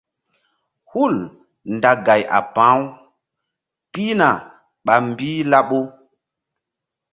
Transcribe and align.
Hul 0.91 1.15
nda 1.73 1.91
gay 2.05 2.21
a 2.37 2.39
pa̧-u 2.55 2.83
pihna 3.91 4.29
ɓa 4.85 4.93
mbih 5.07 5.41
laɓu. 5.51 5.79